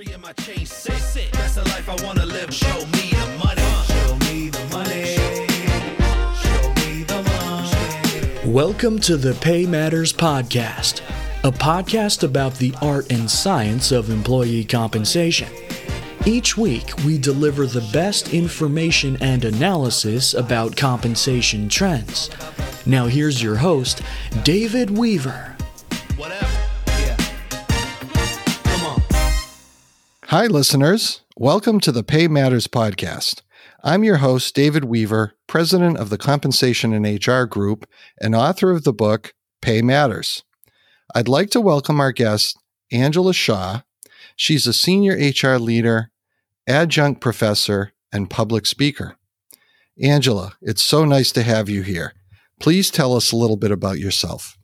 [0.00, 1.30] In my chain, sit, sit.
[1.32, 2.54] That's the life I wanna live.
[2.54, 3.60] Show me the money.
[3.84, 4.64] Show me the
[8.42, 8.50] money.
[8.50, 11.02] Welcome to the Pay Matters Podcast,
[11.44, 15.52] a podcast about the art and science of employee compensation.
[16.24, 22.30] Each week, we deliver the best information and analysis about compensation trends.
[22.86, 24.00] Now, here's your host,
[24.44, 25.49] David Weaver.
[30.30, 31.22] Hi, listeners.
[31.36, 33.42] Welcome to the Pay Matters podcast.
[33.82, 37.84] I'm your host, David Weaver, president of the Compensation and HR Group
[38.20, 40.44] and author of the book Pay Matters.
[41.16, 42.56] I'd like to welcome our guest,
[42.92, 43.80] Angela Shaw.
[44.36, 46.12] She's a senior HR leader,
[46.64, 49.16] adjunct professor, and public speaker.
[50.00, 52.12] Angela, it's so nice to have you here.
[52.60, 54.56] Please tell us a little bit about yourself.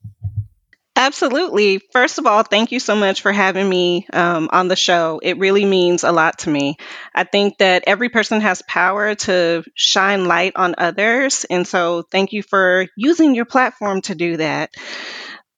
[0.99, 1.79] Absolutely.
[1.93, 5.21] First of all, thank you so much for having me um, on the show.
[5.23, 6.79] It really means a lot to me.
[7.15, 11.45] I think that every person has power to shine light on others.
[11.51, 14.71] And so thank you for using your platform to do that.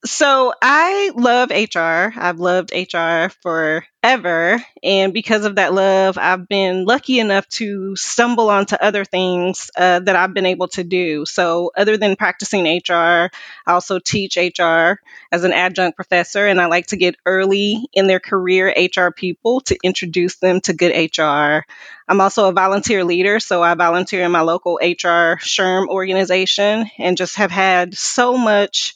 [0.05, 2.13] So I love HR.
[2.17, 4.65] I've loved HR forever.
[4.81, 9.99] And because of that love, I've been lucky enough to stumble onto other things uh,
[9.99, 11.27] that I've been able to do.
[11.27, 13.29] So, other than practicing HR,
[13.67, 15.01] I also teach HR
[15.33, 16.47] as an adjunct professor.
[16.47, 20.75] And I like to get early in their career HR people to introduce them to
[20.75, 21.67] good HR.
[22.07, 23.41] I'm also a volunteer leader.
[23.41, 28.95] So, I volunteer in my local HR SHRM organization and just have had so much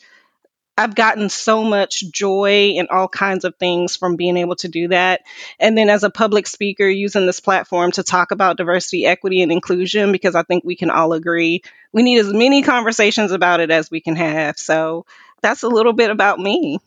[0.79, 4.89] I've gotten so much joy and all kinds of things from being able to do
[4.89, 5.23] that.
[5.59, 9.53] And then as a public speaker, using this platform to talk about diversity, equity, and
[9.53, 11.63] inclusion, because I think we can all agree
[11.93, 14.59] we need as many conversations about it as we can have.
[14.59, 15.07] So
[15.43, 16.79] that's a little bit about me.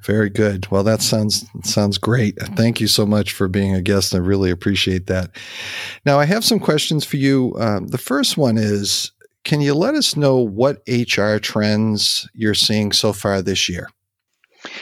[0.00, 0.70] Very good.
[0.70, 2.38] Well, that sounds sounds great.
[2.38, 4.14] Thank you so much for being a guest.
[4.14, 5.30] I really appreciate that.
[6.06, 7.54] Now, I have some questions for you.
[7.58, 9.12] Um, the first one is
[9.44, 13.88] can you let us know what HR trends you're seeing so far this year?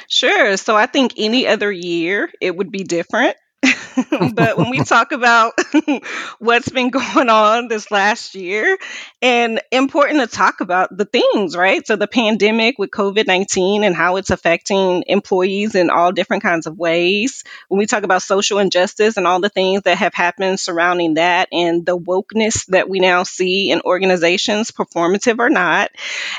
[0.09, 0.57] Sure.
[0.57, 3.37] So I think any other year it would be different.
[4.35, 5.53] but when we talk about
[6.39, 8.77] what's been going on this last year,
[9.21, 11.87] and important to talk about the things, right?
[11.87, 16.67] So, the pandemic with COVID 19 and how it's affecting employees in all different kinds
[16.67, 17.45] of ways.
[17.69, 21.49] When we talk about social injustice and all the things that have happened surrounding that,
[21.53, 25.91] and the wokeness that we now see in organizations, performative or not.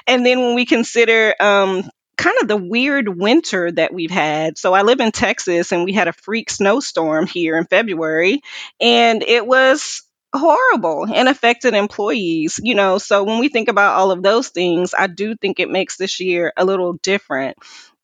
[0.08, 4.58] And then when we consider um, kind of the weird winter that we've had.
[4.58, 8.42] So I live in Texas and we had a freak snowstorm here in February
[8.80, 10.04] and it was
[10.34, 12.98] horrible and affected employees, you know.
[12.98, 16.20] So when we think about all of those things, I do think it makes this
[16.20, 17.58] year a little different.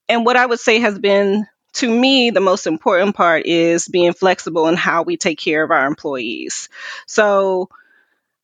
[0.07, 4.13] And what I would say has been to me, the most important part is being
[4.13, 6.67] flexible in how we take care of our employees.
[7.05, 7.69] So,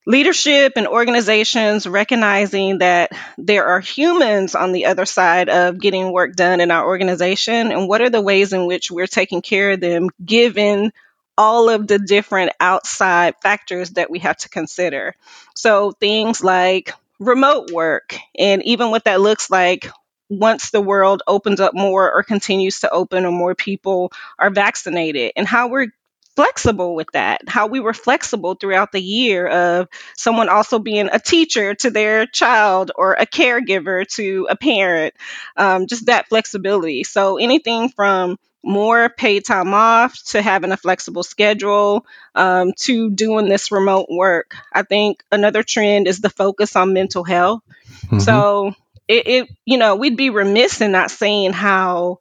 [0.06, 6.36] leadership and organizations recognizing that there are humans on the other side of getting work
[6.36, 9.80] done in our organization and what are the ways in which we're taking care of
[9.80, 10.94] them given
[11.38, 15.16] all of the different outside factors that we have to consider?
[15.56, 19.90] So things like remote work and even what that looks like
[20.30, 25.32] once the world opens up more or continues to open or more people are vaccinated
[25.36, 25.88] and how we're
[26.35, 31.19] flexible with that, how we were flexible throughout the year of someone also being a
[31.19, 35.13] teacher to their child or a caregiver to a parent,
[35.56, 37.03] um, just that flexibility.
[37.03, 43.47] So anything from more paid time off to having a flexible schedule um, to doing
[43.47, 44.56] this remote work.
[44.73, 47.62] I think another trend is the focus on mental health.
[48.07, 48.19] Mm-hmm.
[48.19, 48.73] So
[49.07, 52.19] it, it, you know, we'd be remiss in not saying how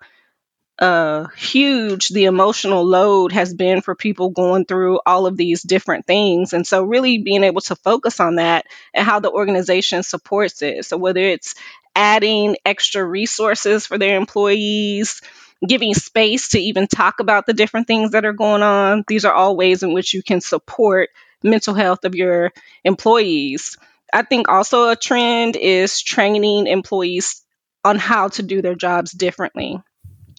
[0.79, 6.07] uh, huge the emotional load has been for people going through all of these different
[6.07, 6.53] things.
[6.53, 10.85] And so, really being able to focus on that and how the organization supports it.
[10.85, 11.55] So, whether it's
[11.95, 15.23] adding extra resources for their employees,
[15.67, 19.33] giving space to even talk about the different things that are going on, these are
[19.33, 21.11] all ways in which you can support
[21.43, 23.79] mental health of your employees.
[24.13, 27.43] I think also a trend is training employees
[27.85, 29.81] on how to do their jobs differently.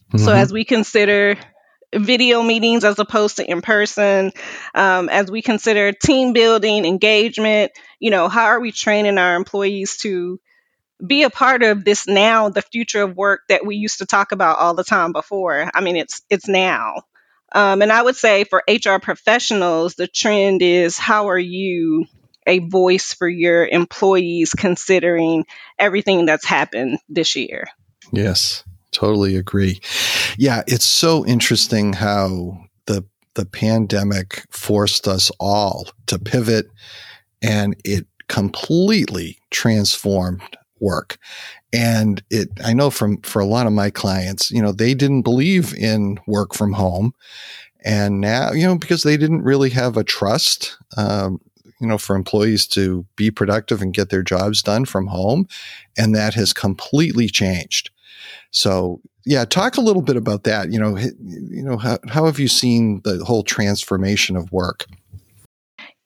[0.09, 0.25] Mm-hmm.
[0.25, 1.37] So as we consider
[1.93, 4.31] video meetings as opposed to in person,
[4.73, 9.97] um, as we consider team building, engagement, you know, how are we training our employees
[9.97, 10.39] to
[11.05, 14.31] be a part of this now, the future of work that we used to talk
[14.31, 15.69] about all the time before?
[15.73, 17.03] I mean, it's it's now.
[17.51, 22.05] Um, and I would say for HR professionals, the trend is how are you
[22.45, 25.45] a voice for your employees considering
[25.79, 27.65] everything that's happened this year?
[28.11, 28.63] Yes.
[28.95, 29.81] Totally agree.
[30.37, 33.03] Yeah, it's so interesting how the
[33.33, 36.67] the pandemic forced us all to pivot
[37.41, 40.41] and it completely transformed
[40.79, 41.17] work.
[41.73, 45.23] And it, I know from, for a lot of my clients, you know, they didn't
[45.23, 47.13] believe in work from home.
[47.83, 51.41] And now, you know, because they didn't really have a trust, um,
[51.81, 55.49] you know, for employees to be productive and get their jobs done from home.
[55.97, 57.89] And that has completely changed.
[58.51, 60.71] So yeah, talk a little bit about that.
[60.71, 64.85] You know, you know, how, how have you seen the whole transformation of work?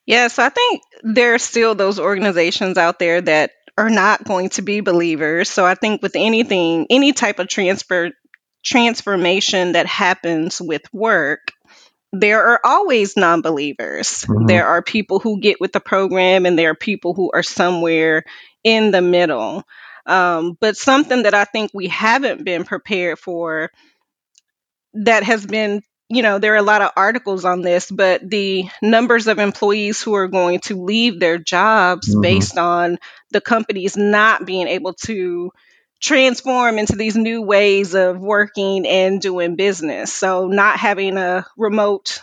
[0.05, 4.49] Yeah, so I think there are still those organizations out there that are not going
[4.49, 5.49] to be believers.
[5.49, 8.11] So I think with anything, any type of transfer
[8.65, 11.51] transformation that happens with work,
[12.11, 14.25] there are always non believers.
[14.27, 14.47] Mm-hmm.
[14.47, 18.23] There are people who get with the program, and there are people who are somewhere
[18.63, 19.63] in the middle.
[20.09, 23.71] Um, but something that I think we haven't been prepared for
[24.93, 28.67] that has been, you know, there are a lot of articles on this, but the
[28.81, 32.21] numbers of employees who are going to leave their jobs mm-hmm.
[32.21, 32.97] based on
[33.31, 35.51] the companies not being able to
[36.01, 40.11] transform into these new ways of working and doing business.
[40.11, 42.21] So, not having a remote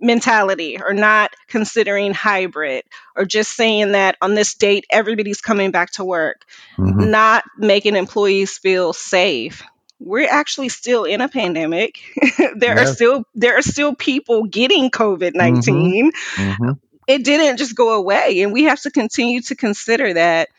[0.00, 2.84] mentality or not considering hybrid
[3.16, 6.44] or just saying that on this date everybody's coming back to work
[6.76, 7.10] mm-hmm.
[7.10, 9.62] not making employees feel safe
[9.98, 11.98] we're actually still in a pandemic
[12.56, 16.08] there are still there are still people getting covid-19 mm-hmm.
[16.42, 16.70] Mm-hmm.
[17.08, 20.50] it didn't just go away and we have to continue to consider that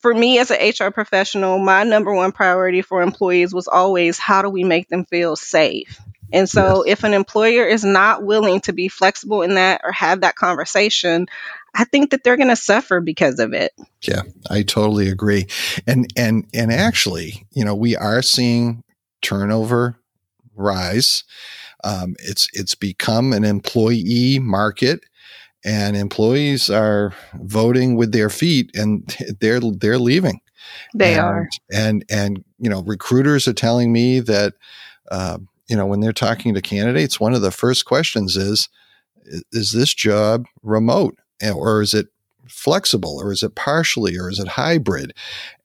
[0.00, 4.42] for me as an HR professional, my number one priority for employees was always how
[4.42, 6.00] do we make them feel safe?
[6.32, 6.98] And so, yes.
[6.98, 11.26] if an employer is not willing to be flexible in that or have that conversation,
[11.74, 13.72] I think that they're going to suffer because of it.
[14.02, 15.46] Yeah, I totally agree.
[15.86, 18.82] And and and actually, you know, we are seeing
[19.22, 19.96] turnover
[20.54, 21.24] rise.
[21.84, 25.00] Um, it's it's become an employee market,
[25.64, 30.40] and employees are voting with their feet, and they're they're leaving.
[30.94, 34.54] They and, are, and and you know, recruiters are telling me that.
[35.10, 35.38] Uh,
[35.68, 38.68] you know, when they're talking to candidates, one of the first questions is,
[39.52, 41.18] is this job remote
[41.54, 42.06] or is it
[42.48, 45.12] flexible or is it partially or is it hybrid?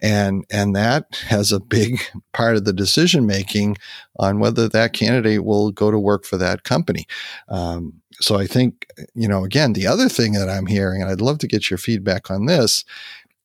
[0.02, 2.02] And and that has a big
[2.34, 3.78] part of the decision making
[4.18, 7.06] on whether that candidate will go to work for that company.
[7.50, 11.22] Um, so i think you know again the other thing that i'm hearing and i'd
[11.22, 12.86] love to get your feedback on this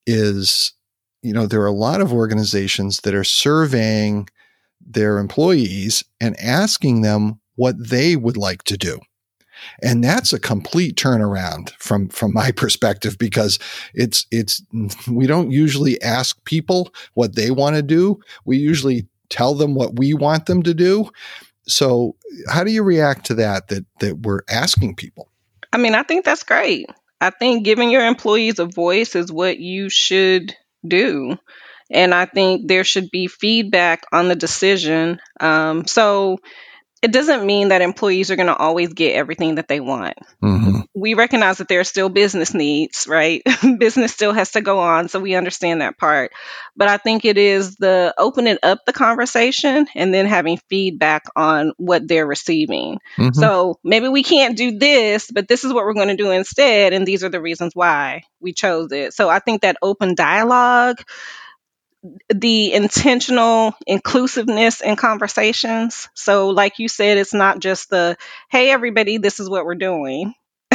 [0.07, 0.73] is
[1.23, 4.29] you know there are a lot of organizations that are surveying
[4.85, 9.01] their employees and asking them what they would like to do.
[9.83, 13.59] And that's a complete turnaround from, from my perspective because
[13.95, 14.63] it's, it's,
[15.09, 18.21] we don't usually ask people what they want to do.
[18.45, 21.11] We usually tell them what we want them to do.
[21.67, 22.17] So
[22.49, 25.29] how do you react to that, that, that we're asking people?
[25.73, 26.87] I mean, I think that's great.
[27.21, 30.55] I think giving your employees a voice is what you should
[30.87, 31.39] do.
[31.91, 35.21] And I think there should be feedback on the decision.
[35.41, 36.39] Um, so
[37.03, 40.17] it doesn't mean that employees are going to always get everything that they want.
[40.43, 40.81] Mm-hmm.
[40.95, 43.43] We recognize that there are still business needs, right?
[43.79, 46.33] business still has to go on, so we understand that part.
[46.75, 51.75] But I think it is the opening up the conversation and then having feedback on
[51.77, 52.99] what they're receiving.
[53.19, 53.39] Mm-hmm.
[53.39, 56.95] So maybe we can't do this, but this is what we're going to do instead,
[56.95, 59.13] and these are the reasons why we chose it.
[59.13, 61.03] So I think that open dialogue
[62.29, 66.09] the intentional inclusiveness in conversations.
[66.15, 68.17] So, like you said, it's not just the,
[68.51, 70.35] hey, everybody, this is what we're doing.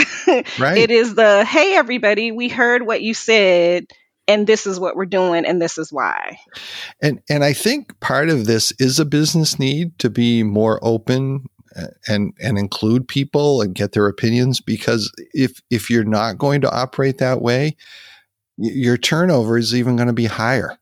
[0.60, 0.78] right.
[0.78, 3.88] It is the, hey, everybody, we heard what you said
[4.28, 6.38] and this is what we're doing and this is why
[7.02, 11.48] and and i think part of this is a business need to be more open
[11.76, 16.62] uh, and and include people and get their opinions because if if you're not going
[16.62, 17.76] to operate that way
[18.58, 20.78] your turnover is even going to be higher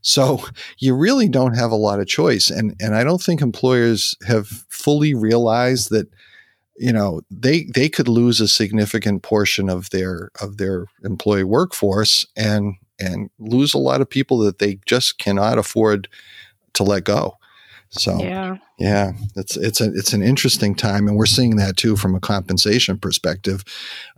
[0.00, 0.44] so
[0.78, 2.50] you really don't have a lot of choice.
[2.50, 6.08] And, and I don't think employers have fully realized that,
[6.76, 12.26] you know, they, they could lose a significant portion of their, of their employee workforce
[12.36, 16.08] and, and lose a lot of people that they just cannot afford
[16.74, 17.36] to let go.
[17.92, 18.56] So yeah.
[18.78, 22.20] yeah, it's it's a it's an interesting time, and we're seeing that too from a
[22.20, 23.64] compensation perspective.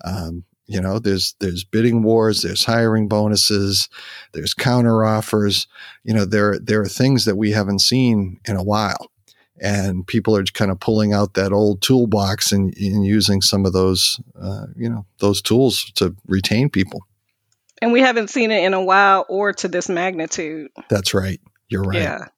[0.05, 3.89] Um, you know, there's there's bidding wars, there's hiring bonuses,
[4.33, 5.67] there's counter offers.
[6.05, 9.11] You know, there there are things that we haven't seen in a while,
[9.61, 13.67] and people are just kind of pulling out that old toolbox and, and using some
[13.67, 17.03] of those, uh, you know, those tools to retain people.
[17.83, 20.71] And we haven't seen it in a while, or to this magnitude.
[20.89, 21.41] That's right.
[21.69, 22.01] You're right.
[22.01, 22.29] Yeah.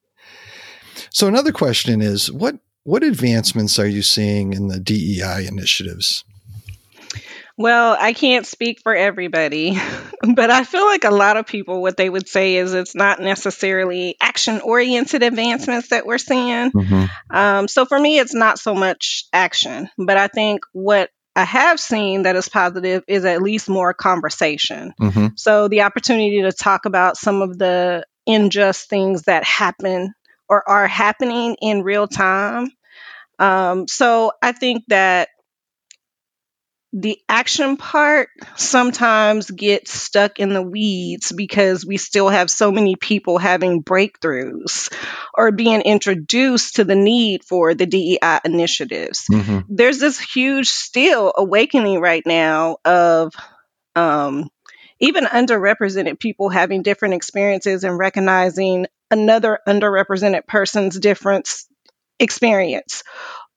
[1.11, 6.23] So another question is what what advancements are you seeing in the DEI initiatives?
[7.57, 9.79] Well, I can't speak for everybody,
[10.35, 13.19] but I feel like a lot of people, what they would say is it's not
[13.19, 16.71] necessarily action oriented advancements that we're seeing.
[16.71, 17.35] Mm-hmm.
[17.35, 21.79] Um, so for me, it's not so much action, but I think what I have
[21.79, 24.93] seen that is positive is at least more conversation.
[24.99, 25.27] Mm-hmm.
[25.35, 30.13] So the opportunity to talk about some of the unjust things that happen
[30.47, 32.71] or are happening in real time.
[33.39, 35.29] Um, so I think that
[36.93, 42.95] the action part sometimes gets stuck in the weeds because we still have so many
[42.95, 44.91] people having breakthroughs
[45.33, 49.25] or being introduced to the need for the DEI initiatives.
[49.29, 49.59] Mm-hmm.
[49.69, 53.33] There's this huge still awakening right now of
[53.95, 54.49] um,
[54.99, 61.49] even underrepresented people having different experiences and recognizing another underrepresented person's different
[62.19, 63.03] experience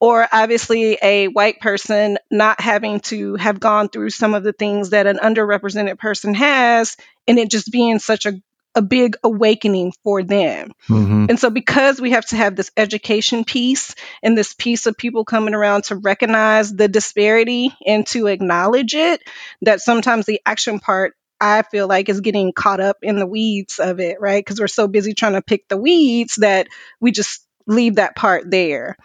[0.01, 4.91] or obviously a white person not having to have gone through some of the things
[4.91, 6.97] that an underrepresented person has
[7.29, 8.41] and it just being such a,
[8.75, 11.27] a big awakening for them Mm-hmm.
[11.29, 15.25] and so because we have to have this education piece and this piece of people
[15.25, 19.21] coming around to recognize the disparity and to acknowledge it
[19.63, 23.79] that sometimes the action part I feel like is getting caught up in the weeds
[23.79, 24.45] of it, right?
[24.45, 26.69] Because we're so busy trying to pick the weeds that
[27.01, 28.99] we just leave that part there.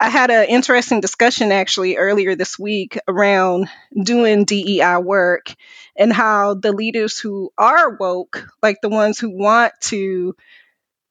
[0.00, 3.68] I had an interesting discussion actually earlier this week around
[4.00, 5.52] doing DEI work
[5.96, 10.36] and how the leaders who are woke, like the ones who want to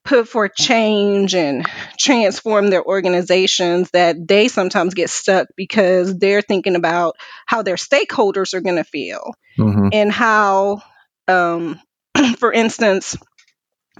[0.04, 1.66] put for change and
[1.98, 8.54] transform their organizations, that they sometimes get stuck because they're thinking about how their stakeholders
[8.54, 9.88] are going to feel Mm-hmm.
[9.92, 10.82] and how,
[11.26, 11.80] um,
[12.38, 13.16] for instance,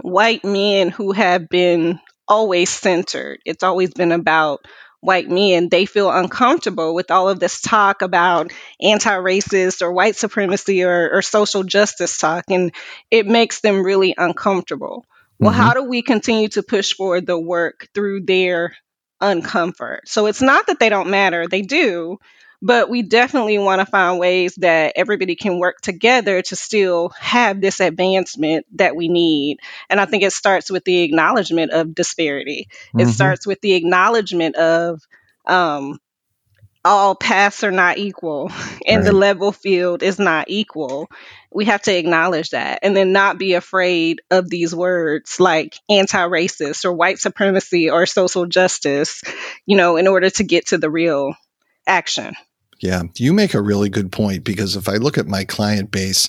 [0.01, 4.65] white men who have been always centered, it's always been about
[5.01, 10.17] white men, they feel uncomfortable with all of this talk about anti racist or white
[10.17, 12.73] supremacy or, or social justice talk, and
[13.11, 15.05] it makes them really uncomfortable.
[15.41, 15.57] Well, Mhm.
[15.57, 18.75] how do we continue to push forward the work through their
[19.23, 20.01] uncomfort?
[20.07, 22.19] So it's not that they don't matter, they do,
[22.61, 27.61] but we definitely want to find ways that everybody can work together to still have
[27.61, 29.59] this advancement that we need.
[29.89, 32.69] And I think it starts with the acknowledgement of disparity.
[32.97, 33.13] It Mhm.
[33.15, 35.01] starts with the acknowledgement of
[35.47, 35.99] um,
[36.85, 38.51] all paths are not equal
[38.87, 41.09] and the level field is not equal.
[41.53, 46.19] We have to acknowledge that and then not be afraid of these words like anti
[46.29, 49.23] racist or white supremacy or social justice,
[49.67, 51.35] you know, in order to get to the real
[51.87, 52.35] action.
[52.81, 56.29] Yeah, you make a really good point because if I look at my client base,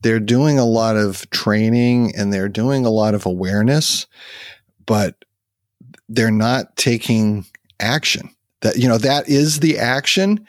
[0.00, 4.06] they're doing a lot of training and they're doing a lot of awareness,
[4.86, 5.24] but
[6.08, 7.44] they're not taking
[7.80, 8.30] action.
[8.62, 10.46] That you know that is the action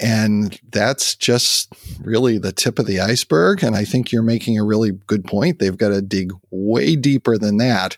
[0.00, 4.64] and that's just really the tip of the iceberg and I think you're making a
[4.64, 5.60] really good point.
[5.60, 7.96] They've got to dig way deeper than that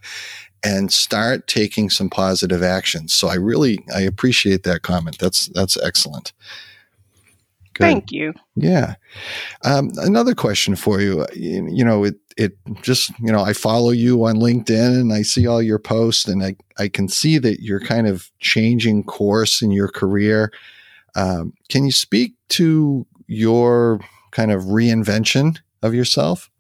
[0.63, 3.13] and start taking some positive actions.
[3.13, 5.19] So I really I appreciate that comment.
[5.19, 6.33] That's that's excellent.
[7.77, 7.85] Good.
[7.85, 8.33] Thank you.
[8.55, 8.95] Yeah.
[9.63, 11.27] Um, another question for you.
[11.35, 15.23] You, you know, it it just you know I follow you on LinkedIn and I
[15.23, 19.61] see all your posts and I I can see that you're kind of changing course
[19.61, 20.53] in your career.
[21.15, 26.51] Um, can you speak to your kind of reinvention of yourself?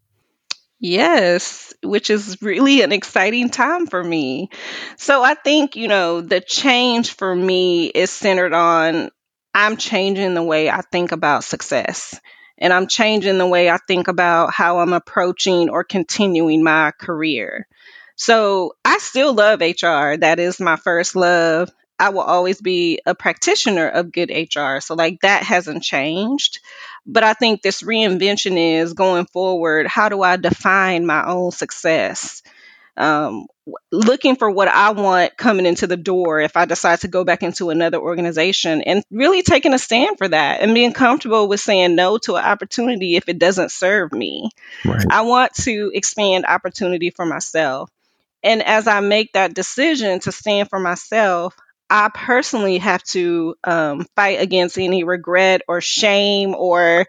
[0.79, 4.51] Yes, which is really an exciting time for me.
[4.97, 9.11] So I think, you know, the change for me is centered on
[9.57, 12.21] I'm changing the way I think about success.
[12.59, 17.67] And I'm changing the way I think about how I'm approaching or continuing my career.
[18.17, 20.19] So I still love HR.
[20.19, 21.71] That is my first love.
[21.99, 24.81] I will always be a practitioner of good HR.
[24.81, 26.61] So, like, that hasn't changed.
[27.07, 29.87] But I think this reinvention is going forward.
[29.87, 32.43] How do I define my own success?
[32.97, 33.47] Um,
[33.91, 37.43] looking for what I want coming into the door if I decide to go back
[37.43, 41.97] into another organization and really taking a stand for that and being comfortable with saying
[41.97, 44.51] no to an opportunity if it doesn't serve me.
[44.85, 45.05] Right.
[45.11, 47.91] I want to expand opportunity for myself.
[48.43, 51.57] And as I make that decision to stand for myself,
[51.89, 57.07] I personally have to um, fight against any regret or shame or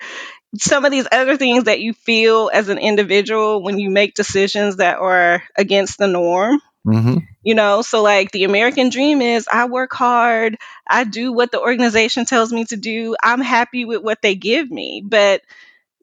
[0.55, 4.77] some of these other things that you feel as an individual when you make decisions
[4.77, 6.61] that are against the norm.
[6.85, 7.17] Mm-hmm.
[7.43, 11.59] You know, so like the American dream is I work hard, I do what the
[11.59, 15.41] organization tells me to do, I'm happy with what they give me, but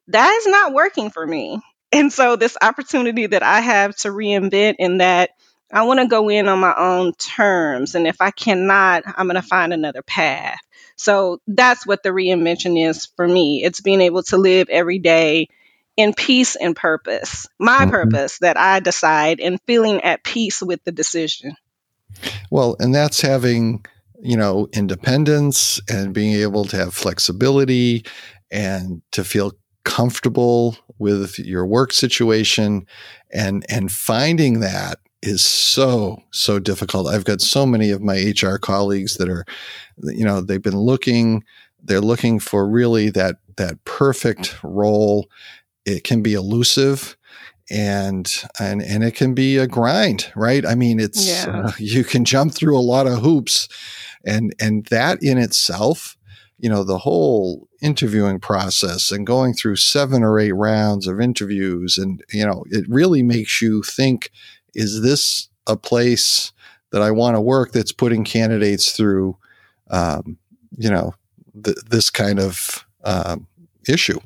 [0.09, 1.61] that is not working for me.
[1.91, 5.31] And so, this opportunity that I have to reinvent in that
[5.75, 7.97] I want to go in on my own terms.
[7.97, 10.61] And if I cannot, I'm going to find another path.
[10.97, 13.65] So that's what the reinvention is for me.
[13.65, 15.49] It's being able to live every day
[15.97, 17.91] in peace and purpose, my mm-hmm.
[17.91, 21.57] purpose that I decide and feeling at peace with the decision.
[22.51, 23.85] Well, and that's having,
[24.21, 28.05] you know, independence and being able to have flexibility
[28.51, 29.53] and to feel
[29.85, 32.87] comfortable with your work situation
[33.33, 37.09] and and finding that is so so difficult.
[37.09, 39.45] I've got so many of my HR colleagues that are
[40.03, 41.45] you know, they've been looking
[41.83, 45.29] they're looking for really that that perfect role.
[45.87, 47.17] It can be elusive
[47.71, 50.65] and and and it can be a grind, right?
[50.67, 51.65] I mean, it's yeah.
[51.67, 53.69] uh, you can jump through a lot of hoops
[54.25, 56.17] and and that in itself
[56.59, 61.99] you know the whole interviewing process and going through seven or eight rounds of interviews
[61.99, 64.31] and you know it really makes you think
[64.75, 66.53] is this a place
[66.91, 69.37] that i want to work that's putting candidates through
[69.91, 70.39] um,
[70.77, 71.15] you know
[71.63, 73.47] th- this kind of um,
[73.89, 74.19] issue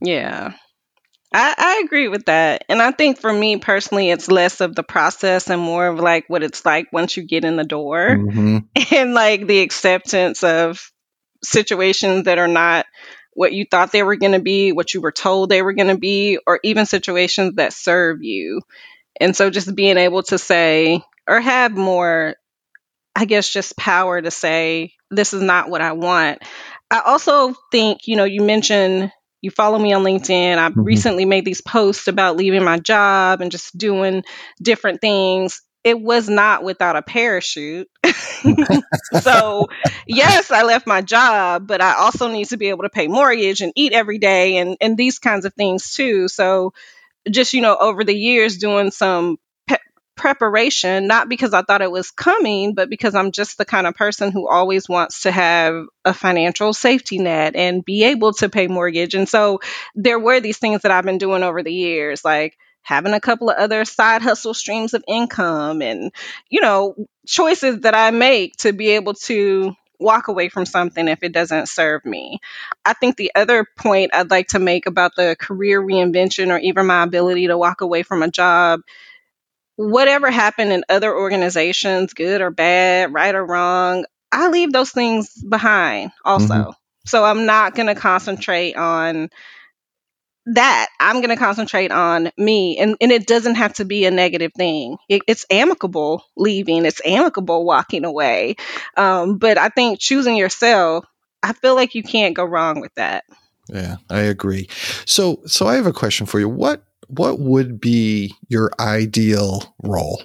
[0.00, 0.52] yeah
[1.32, 2.64] I, I agree with that.
[2.68, 6.24] And I think for me personally, it's less of the process and more of like
[6.28, 8.58] what it's like once you get in the door mm-hmm.
[8.94, 10.90] and like the acceptance of
[11.42, 12.86] situations that are not
[13.34, 15.88] what you thought they were going to be, what you were told they were going
[15.88, 18.60] to be, or even situations that serve you.
[19.20, 22.36] And so just being able to say, or have more,
[23.14, 26.42] I guess, just power to say, this is not what I want.
[26.90, 30.58] I also think, you know, you mentioned you follow me on LinkedIn.
[30.58, 30.82] I mm-hmm.
[30.82, 34.24] recently made these posts about leaving my job and just doing
[34.60, 37.88] different things it was not without a parachute.
[39.22, 39.68] so,
[40.06, 43.60] yes, I left my job, but I also need to be able to pay mortgage
[43.60, 46.28] and eat every day and and these kinds of things too.
[46.28, 46.72] So,
[47.30, 49.38] just you know, over the years doing some
[50.18, 53.94] preparation, not because I thought it was coming, but because I'm just the kind of
[53.94, 58.66] person who always wants to have a financial safety net and be able to pay
[58.66, 59.14] mortgage.
[59.14, 59.60] And so
[59.94, 63.48] there were these things that I've been doing over the years, like having a couple
[63.48, 66.12] of other side hustle streams of income and,
[66.50, 66.94] you know,
[67.26, 71.68] choices that I make to be able to walk away from something if it doesn't
[71.68, 72.40] serve me.
[72.84, 76.86] I think the other point I'd like to make about the career reinvention or even
[76.86, 78.80] my ability to walk away from a job
[79.78, 85.32] whatever happened in other organizations, good or bad, right or wrong, I leave those things
[85.40, 86.54] behind also.
[86.54, 86.70] Mm-hmm.
[87.06, 89.30] So I'm not going to concentrate on
[90.54, 94.10] that i'm going to concentrate on me and, and it doesn't have to be a
[94.10, 94.96] negative thing.
[95.08, 96.84] It, it's amicable leaving.
[96.84, 98.56] It's amicable walking away.
[98.96, 101.04] Um, but i think choosing yourself
[101.42, 103.24] i feel like you can't go wrong with that.
[103.68, 104.68] Yeah i agree.
[105.04, 106.48] So so i have a question for you.
[106.48, 110.22] What what would be your ideal role?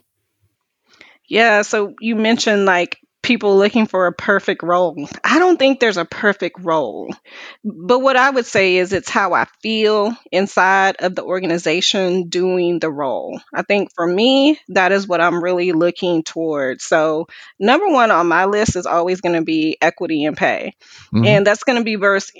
[1.28, 5.08] Yeah so you mentioned like people looking for a perfect role.
[5.24, 7.10] I don't think there's a perfect role.
[7.64, 12.80] But what I would say is it's how I feel inside of the organization doing
[12.80, 13.40] the role.
[13.54, 16.84] I think for me, that is what I'm really looking towards.
[16.84, 20.74] So, number one on my list is always going to be equity and pay.
[21.14, 21.26] Mm-hmm.
[21.26, 22.32] And that's going to be verse,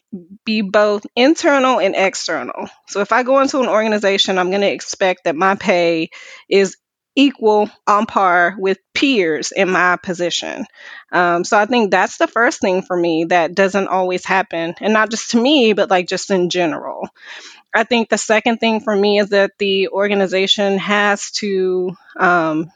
[0.44, 2.68] be both internal and external.
[2.88, 6.10] So, if I go into an organization, I'm going to expect that my pay
[6.50, 6.76] is
[7.16, 10.66] equal on par with peers in my position.
[11.12, 14.94] Um, so I think that's the first thing for me that doesn't always happen, and
[14.94, 17.10] not just to me, but like just in general.
[17.74, 22.72] I think the second thing for me is that the organization has to um,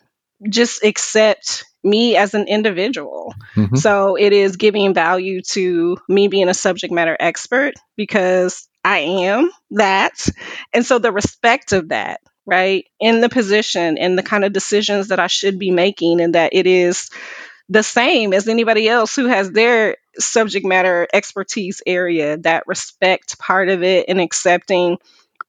[0.49, 3.33] just accept me as an individual.
[3.55, 3.75] Mm-hmm.
[3.75, 9.51] So it is giving value to me being a subject matter expert because I am
[9.71, 10.27] that.
[10.73, 15.09] And so the respect of that right, in the position and the kind of decisions
[15.09, 17.11] that I should be making, and that it is
[17.69, 23.69] the same as anybody else who has their subject matter expertise area, that respect part
[23.69, 24.97] of it and accepting.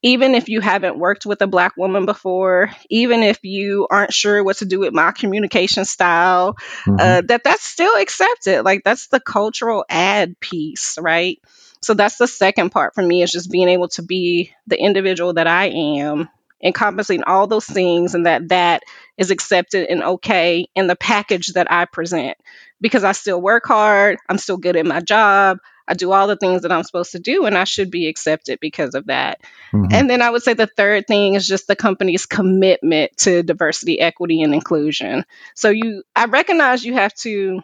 [0.01, 4.41] Even if you haven't worked with a black woman before, even if you aren't sure
[4.41, 6.95] what to do with my communication style, mm-hmm.
[6.97, 8.63] uh, that that's still accepted.
[8.63, 11.39] Like that's the cultural add piece, right?
[11.81, 15.33] So that's the second part for me is just being able to be the individual
[15.33, 16.29] that I am
[16.63, 18.83] encompassing all those things and that that
[19.17, 22.37] is accepted and okay in the package that I present
[22.81, 26.35] because I still work hard, I'm still good at my job, I do all the
[26.35, 29.41] things that I'm supposed to do and I should be accepted because of that.
[29.73, 29.87] Mm-hmm.
[29.91, 33.99] And then I would say the third thing is just the company's commitment to diversity,
[33.99, 35.25] equity and inclusion.
[35.55, 37.61] So you I recognize you have to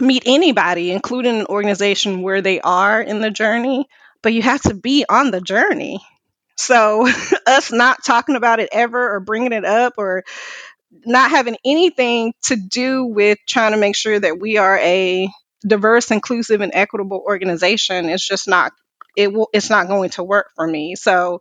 [0.00, 3.86] meet anybody including an organization where they are in the journey,
[4.22, 6.00] but you have to be on the journey
[6.62, 7.08] so,
[7.46, 10.24] us not talking about it ever or bringing it up or
[11.04, 15.28] not having anything to do with trying to make sure that we are a
[15.66, 18.08] diverse, inclusive, and equitable organization.
[18.08, 18.72] It's just not
[19.16, 20.94] it will it's not going to work for me.
[20.96, 21.40] So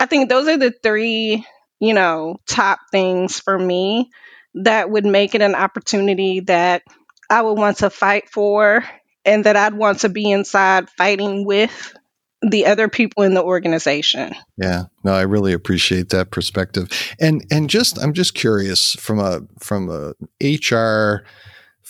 [0.00, 1.44] I think those are the three,
[1.80, 4.10] you know, top things for me
[4.54, 6.82] that would make it an opportunity that
[7.30, 8.84] I would want to fight for
[9.24, 11.94] and that I'd want to be inside fighting with
[12.42, 14.34] the other people in the organization.
[14.56, 16.88] Yeah, no, I really appreciate that perspective.
[17.20, 21.24] And and just I'm just curious from a from a HR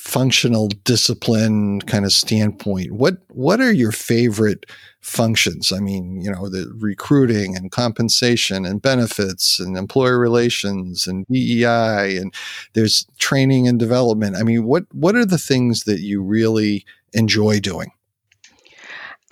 [0.03, 4.67] functional discipline kind of standpoint, what what are your favorite
[5.01, 5.71] functions?
[5.73, 12.17] I mean, you know, the recruiting and compensation and benefits and employer relations and DEI
[12.17, 12.35] and
[12.73, 14.37] there's training and development.
[14.37, 17.93] I mean, what what are the things that you really enjoy doing?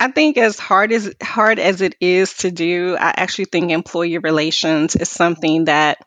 [0.01, 4.17] I think as hard as hard as it is to do, I actually think employee
[4.17, 5.99] relations is something that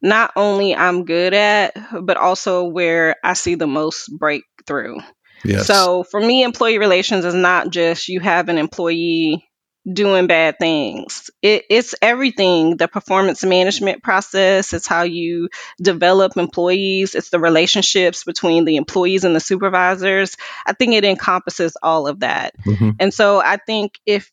[0.00, 4.98] not only I'm good at, but also where I see the most breakthrough.
[5.44, 5.66] Yes.
[5.66, 9.49] So for me, employee relations is not just you have an employee
[9.90, 11.30] doing bad things.
[11.42, 15.48] It, it's everything the performance management process, it's how you
[15.80, 20.36] develop employees, it's the relationships between the employees and the supervisors.
[20.66, 22.54] I think it encompasses all of that.
[22.66, 22.96] Mhm.
[23.00, 24.30] And so I think if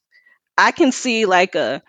[0.57, 1.81] I can see like a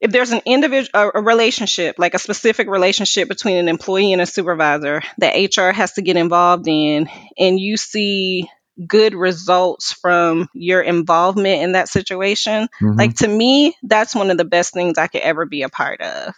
[0.00, 4.20] if there's an individual a, a relationship like a specific relationship between an employee and
[4.22, 7.08] a supervisor that hr has to get involved in
[7.38, 8.48] and you see
[8.86, 12.68] good results from your involvement in that situation.
[12.80, 12.98] Mhm.
[12.98, 16.00] like to me that's one of the best things i could ever be a part
[16.00, 16.34] of.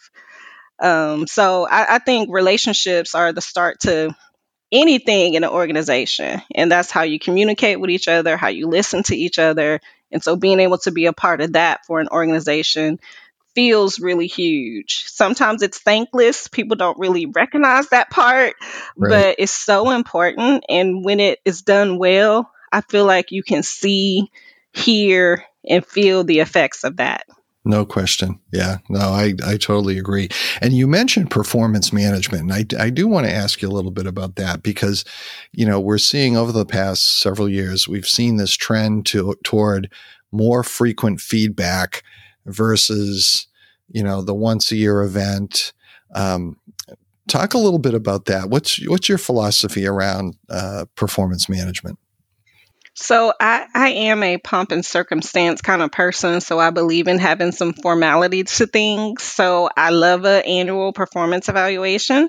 [0.81, 4.15] Um, so I, I think relationships are the start to
[4.71, 9.03] anything in an organization and that's how you communicate with each other how you listen
[9.05, 9.81] to each other.
[10.13, 13.01] And so being able to be a part of that for an organization
[13.59, 15.03] feels really huge.
[15.09, 16.47] Sometimes it's thankless.
[16.47, 18.55] People don't really recognize that part,
[18.97, 19.11] Right.
[19.11, 20.65] but it's so important.
[20.69, 24.31] And when it is done well, I feel like you can see,
[24.73, 27.27] hear, and feel the effects of that.
[27.65, 28.39] No question.
[28.53, 30.29] Yeah, no, I, I totally agree.
[30.61, 32.45] And you mentioned performance management.
[32.45, 35.05] And I, I do want to ask you a little bit about that because,
[35.51, 39.93] you know, we're seeing over the past several years, we've seen this trend to, toward
[40.31, 42.05] more frequent feedback
[42.47, 43.48] versus,
[43.89, 45.73] you know, the once a year event.
[46.15, 46.57] Um,
[47.29, 48.49] talk a little bit about that.
[48.49, 51.99] What's, what's your philosophy around uh, performance management?
[53.01, 56.41] So I, I am a pomp and circumstance kind of person.
[56.41, 59.23] So I believe in having some formality to things.
[59.23, 62.29] So I love an annual performance evaluation,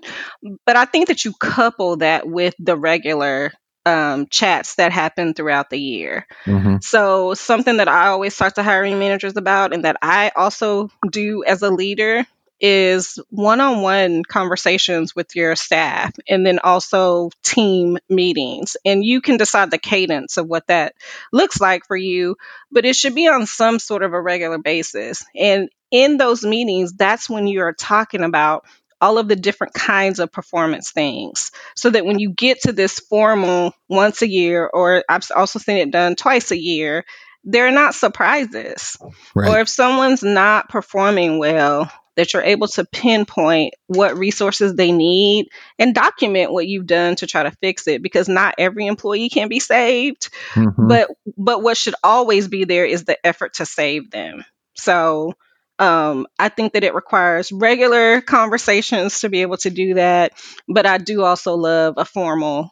[0.68, 3.52] but I think that you couple that with the regular
[3.86, 6.28] um, chats that happen throughout the year.
[6.46, 6.78] Mm-hmm.
[6.82, 11.44] So something that I always talk to hiring managers about, and that I also do
[11.44, 12.26] as a leader,
[12.60, 19.72] is one-on-one conversations with your staff and then also team meetings and you can decide
[19.72, 20.94] the cadence of what that
[21.32, 22.36] looks like for you
[22.70, 26.92] but it should be on some sort of a regular basis and in those meetings
[26.94, 28.66] that's when you're talking about
[29.02, 33.00] all of the different kinds of performance things so that when you get to this
[33.00, 37.06] formal once a year or i've also seen it done twice a year
[37.46, 38.98] they're not surprises
[39.34, 39.50] Right.
[39.50, 45.48] or if someone's not performing well that you're able to pinpoint what resources they need
[45.78, 49.48] and document what you've done to try to fix it because not every employee can
[49.48, 50.90] be saved Mhm.
[50.90, 54.44] but but what should always be there is the effort to save them
[54.76, 55.34] so
[55.80, 60.34] um, i think that it requires regular conversations to be able to do that
[60.68, 62.72] but i do also love a formal.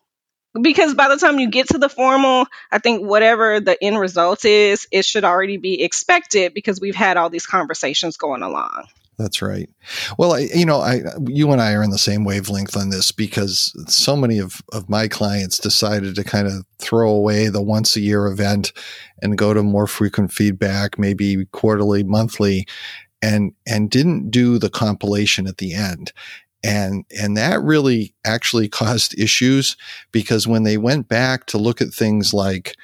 [0.60, 4.44] Because by the time you get to the formal i think whatever the end result
[4.46, 8.86] is it should already be expected because we've had all these conversations going along
[9.18, 9.68] That's right.
[10.20, 13.12] Well, I, you know, I, you and I are in the same wavelength on this
[13.12, 17.96] because so many of, of my clients decided to kind of throw away the once
[17.96, 18.74] a year event
[19.24, 22.68] and go to more frequent feedback, maybe quarterly, monthly,
[23.24, 26.14] and, and didn't do the compilation at the end.
[26.64, 29.78] And, and that really actually caused issues
[30.12, 32.76] because when they went back to look at things like,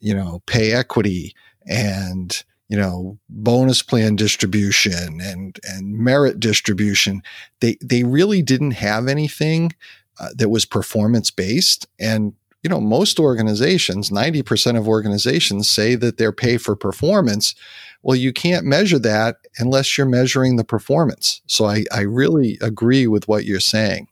[0.00, 1.34] you know, pay equity
[1.66, 7.22] and, you know, bonus plan distribution and, and merit distribution,
[7.60, 9.72] they, they really didn't have anything
[10.20, 11.86] uh, that was performance based.
[11.98, 17.54] And, you know, most organizations, 90% of organizations say that they're pay for performance.
[18.02, 21.40] Well, you can't measure that unless you're measuring the performance.
[21.46, 24.08] So I, I really agree with what you're saying.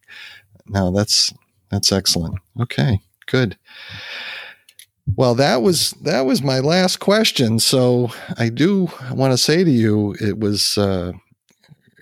[0.67, 1.33] No, that's,
[1.71, 2.39] that's excellent.
[2.59, 3.59] Okay, good.
[5.15, 7.59] Well, that was that was my last question.
[7.61, 11.13] So I do want to say to you, it was uh,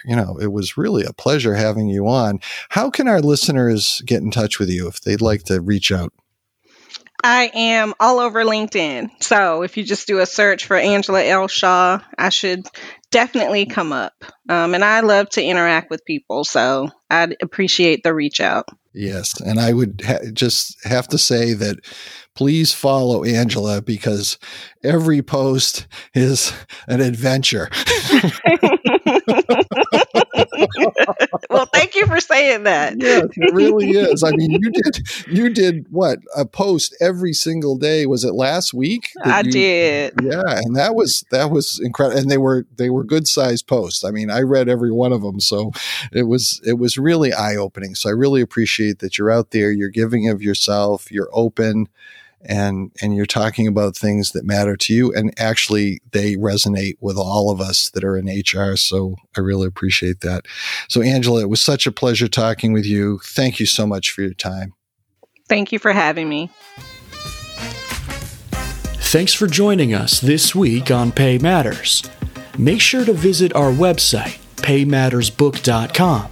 [0.04, 2.40] you know, it was really a pleasure having you on.
[2.70, 6.12] How can our listeners get in touch with you if they'd like to reach out?
[7.22, 9.08] I am all over LinkedIn.
[9.20, 11.48] So if you just do a search for Angela L.
[11.48, 12.66] Shaw, I should
[13.10, 14.12] definitely come up.
[14.46, 16.44] Um, and I love to interact with people.
[16.44, 18.66] So I'd appreciate the reach out.
[18.94, 19.40] Yes.
[19.40, 21.78] And I would ha- just have to say that
[22.36, 24.38] please follow Angela because
[24.84, 26.52] every post is
[26.86, 27.68] an adventure.
[31.50, 33.00] well, thank you for saying that.
[33.00, 34.22] yes, it really is.
[34.22, 38.06] I mean, you did you did what a post every single day.
[38.06, 39.10] Was it last week?
[39.24, 40.14] I you, did.
[40.22, 42.18] Yeah, and that was that was incredible.
[42.18, 44.04] And they were they were good sized posts.
[44.04, 45.72] I mean, I read every one of them, so
[46.12, 47.94] it was it was really eye opening.
[47.94, 49.72] So I really appreciate that you're out there.
[49.72, 51.10] You're giving of yourself.
[51.10, 51.88] You're open
[52.44, 57.16] and and you're talking about things that matter to you and actually they resonate with
[57.16, 60.46] all of us that are in HR so I really appreciate that.
[60.88, 63.20] So Angela, it was such a pleasure talking with you.
[63.24, 64.74] Thank you so much for your time.
[65.48, 66.50] Thank you for having me.
[69.14, 72.02] Thanks for joining us this week on Pay Matters.
[72.58, 76.22] Make sure to visit our website, paymattersbook.com,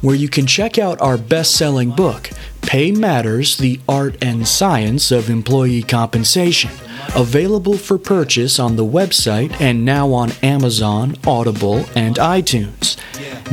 [0.00, 2.30] where you can check out our best selling book,
[2.62, 6.70] Pay Matters The Art and Science of Employee Compensation,
[7.14, 12.96] available for purchase on the website and now on Amazon, Audible, and iTunes.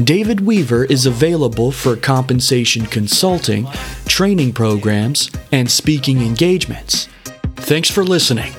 [0.03, 3.67] David Weaver is available for compensation consulting,
[4.05, 7.09] training programs, and speaking engagements.
[7.57, 8.53] Thanks for listening.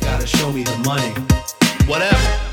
[0.00, 1.10] Gotta show me the money.
[1.86, 2.43] Whatever.